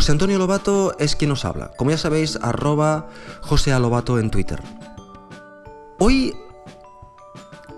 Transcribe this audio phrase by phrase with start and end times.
[0.00, 1.72] José Antonio Lobato es quien nos habla.
[1.76, 3.08] Como ya sabéis, arroba
[3.42, 4.58] José Lobato en Twitter.
[5.98, 6.34] Hoy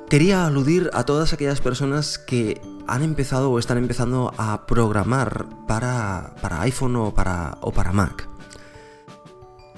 [0.09, 6.37] quería aludir a todas aquellas personas que han empezado o están empezando a programar para,
[6.41, 8.29] para iPhone o para, o para Mac.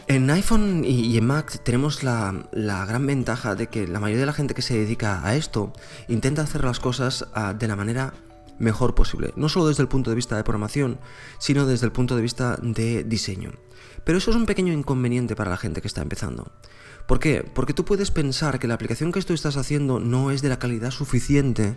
[0.07, 4.35] En iPhone y en Mac tenemos la, gran ventaja de que la mayoría de la
[4.35, 5.73] gente que se dedica a esto
[6.09, 8.13] intenta hacer las cosas ah, de la manera
[8.59, 9.33] mejor posible.
[9.37, 10.99] No solo desde el punto de vista de programación,
[11.39, 13.53] sino desde el punto de vista de diseño.
[14.05, 16.53] Pero eso es un pequeño inconveniente para la gente que está empezando.
[17.07, 17.43] ¿Por qué?
[17.43, 20.59] Porque tú puedes pensar que la aplicación que tú estás haciendo no es de la
[20.59, 21.77] calidad suficiente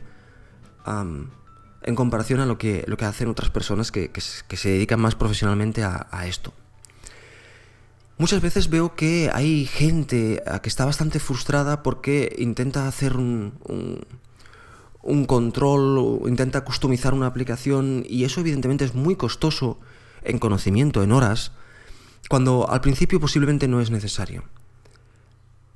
[0.86, 5.84] en comparación a lo que, lo que hacen otras personas que, se dedican más profesionalmente
[5.84, 6.54] a esto.
[8.20, 13.54] Muchas veces veo que hay gente que está bastante frustrada porque intenta hacer un,
[15.26, 19.80] control, intenta customizar una aplicación y eso evidentemente es muy costoso
[20.24, 21.52] en conocimiento, en horas,
[22.30, 24.44] cuando al principio posiblemente no es necesario.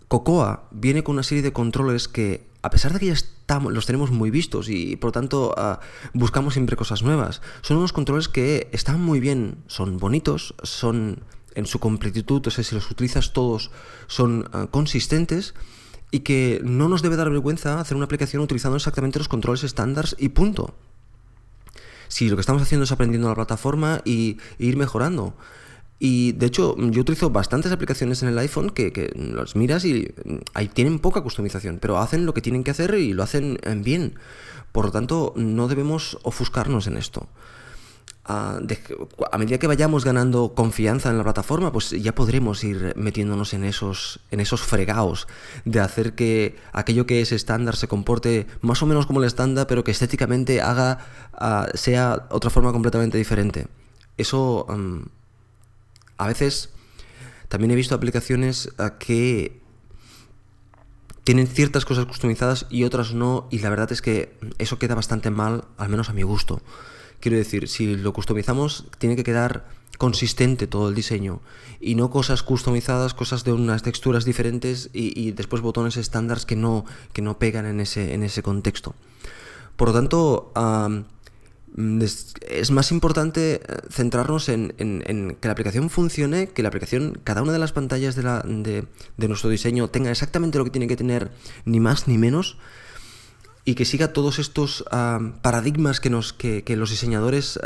[0.07, 3.85] Cocoa viene con una serie de controles que, a pesar de que ya estamos, los
[3.85, 5.79] tenemos muy vistos y por lo tanto ah,
[6.13, 11.23] buscamos siempre cosas nuevas, son unos controles que están muy bien, son bonitos, son
[11.55, 13.71] en su completitud, o sea, si los utilizas todos,
[14.07, 15.53] son ah, consistentes
[16.11, 20.15] y que no nos debe dar vergüenza hacer una aplicación utilizando exactamente los controles estándares
[20.19, 20.75] y punto.
[22.09, 25.33] Si lo que estamos haciendo es aprendiendo la plataforma y, ir mejorando.
[25.97, 30.13] Y de hecho, yo utilizo bastantes aplicaciones en el iPhone que, que los miras y
[30.25, 33.59] mm, ahí tienen poca customización, pero hacen lo que tienen que hacer y lo hacen
[33.77, 34.15] bien.
[34.71, 37.29] Por lo tanto, no debemos ofuscarnos en esto
[38.23, 38.59] a,
[39.39, 44.19] medida que vayamos ganando confianza en la plataforma, pues ya podremos ir metiéndonos en esos,
[44.29, 45.27] en esos fregados
[45.65, 49.67] de hacer que aquello que es estándar se comporte más o menos como el estándar,
[49.67, 50.99] pero que estéticamente haga,
[51.33, 53.67] ah, sea otra forma completamente diferente.
[54.17, 54.67] Eso
[56.17, 56.69] a veces
[57.47, 59.61] también he visto aplicaciones que
[61.23, 65.31] tienen ciertas cosas customizadas y otras no, y la verdad es que eso queda bastante
[65.31, 66.61] mal, al menos a mi gusto.
[67.21, 69.65] Quiero decir, si lo customizamos, tiene que quedar
[69.97, 71.41] consistente todo el diseño
[71.79, 76.85] y no cosas customizadas, cosas de unas texturas diferentes y, después botones estándares que no,
[77.13, 78.95] que no pegan en ese, en ese contexto.
[79.75, 80.51] Por lo tanto,
[82.49, 84.73] es más importante eh, centrarnos en,
[85.39, 88.85] que la aplicación funcione, que la aplicación, cada una de las pantallas de, la, de,
[89.17, 91.31] de nuestro diseño tenga exactamente lo que tiene que tener,
[91.65, 92.57] ni más ni menos,
[93.63, 94.83] y que siga todos estos
[95.41, 97.59] paradigmas que, nos, que, los diseñadores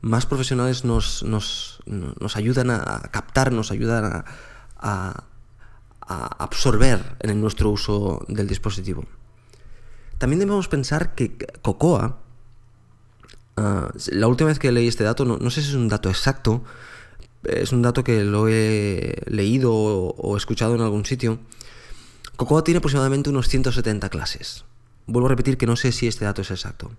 [0.00, 4.24] más profesionales nos, nos, nos, ayudan a captar, nos ayudan a,
[4.80, 5.24] a,
[6.38, 9.04] absorber en nuestro uso del dispositivo.
[10.18, 12.18] También debemos pensar que Cocoa,
[13.56, 16.08] ah, la última vez que leí este dato, no, no, sé si es un dato
[16.08, 16.64] exacto,
[17.44, 21.38] es un dato que lo he leído o escuchado en algún sitio,
[22.36, 24.64] Cocoa tiene aproximadamente unos 170 clases.
[25.06, 26.90] Vuelvo a repetir que no sé si este dato es exacto.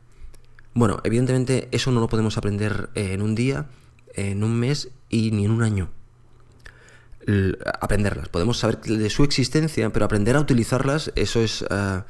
[0.73, 3.67] Bueno, evidentemente eso no lo podemos aprender en un día,
[4.13, 5.89] en un mes y ni en un año.
[7.81, 8.29] aprenderlas.
[8.29, 12.01] Podemos saber de su existencia, pero aprender a utilizarlas, eso es, eh,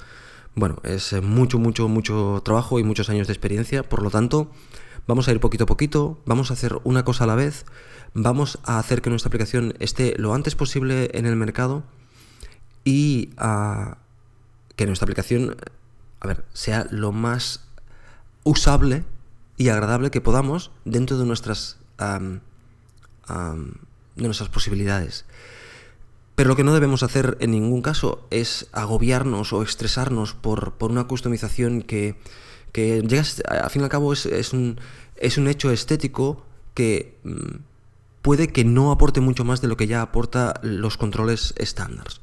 [0.55, 3.83] bueno, es mucho, mucho, mucho trabajo y muchos años de experiencia.
[3.83, 4.51] Por lo tanto,
[5.07, 7.65] vamos a ir poquito a poquito, vamos a hacer una cosa a la vez,
[8.13, 11.83] vamos a hacer que nuestra aplicación esté lo antes posible en el mercado
[12.83, 13.31] y
[14.75, 15.55] que nuestra aplicación
[16.21, 17.65] a ver, sea lo más
[18.43, 19.03] usable
[19.57, 22.39] y agradable que podamos dentro de nuestras, de
[24.15, 25.25] nuestras posibilidades.
[26.35, 31.03] Pero lo que no debemos hacer en ningún caso es agobiarnos o estresarnos por, una
[31.03, 32.15] customización que,
[32.71, 34.79] que llegas, al fin y al cabo es, es, un,
[35.17, 37.57] es un hecho estético que mm,
[38.21, 42.21] puede que no aporte mucho más de lo que ya aporta los controles estándares.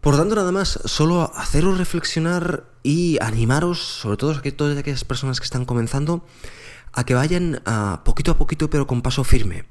[0.00, 5.40] Por tanto, nada más, solo haceros reflexionar y animaros, sobre todo a todas aquellas personas
[5.40, 6.24] que están comenzando,
[6.92, 9.64] a que vayan a poquito a poquito pero con paso firme.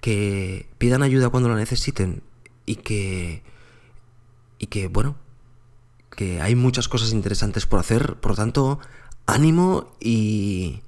[0.00, 2.22] Que pidan ayuda cuando la necesiten
[2.64, 3.42] y que...
[4.58, 5.16] Y que, bueno,
[6.10, 8.80] que hay muchas cosas interesantes por hacer, por lo tanto,
[9.26, 10.80] ánimo y...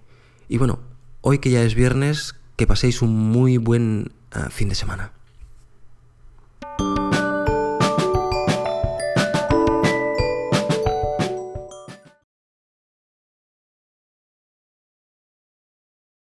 [0.48, 0.80] Y bueno,
[1.20, 5.12] hoy que ya es viernes, que paséis un muy buen eh, fin de semana.